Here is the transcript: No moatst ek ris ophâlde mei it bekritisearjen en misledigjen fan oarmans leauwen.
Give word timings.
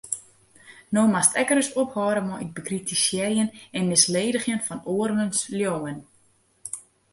No 0.95 1.01
moatst 1.11 1.33
ek 1.41 1.49
ris 1.55 1.69
ophâlde 1.81 2.23
mei 2.27 2.41
it 2.45 2.51
bekritisearjen 2.57 3.49
en 3.77 3.89
misledigjen 3.91 4.65
fan 4.67 4.85
oarmans 4.93 5.39
leauwen. 5.57 5.99